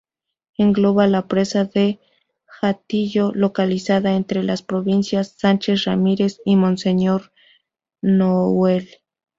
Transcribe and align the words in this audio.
Engloba 0.57 1.05
la 1.05 1.27
Presa 1.27 1.63
de 1.65 1.99
Hatillo, 2.59 3.33
localizada 3.35 4.15
entre 4.15 4.41
las 4.41 4.63
provincias 4.63 5.35
Sánchez 5.37 5.83
Ramírez 5.83 6.41
y 6.43 6.55
Monseñor 6.55 7.31
Nouel. 8.01 8.89